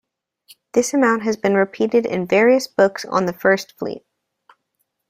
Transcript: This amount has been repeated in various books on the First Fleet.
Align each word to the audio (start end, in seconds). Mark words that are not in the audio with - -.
This 0.73 0.95
amount 0.95 1.21
has 1.25 1.37
been 1.37 1.53
repeated 1.53 2.07
in 2.07 2.25
various 2.25 2.65
books 2.67 3.05
on 3.05 3.27
the 3.27 3.33
First 3.33 3.77
Fleet. 3.77 4.03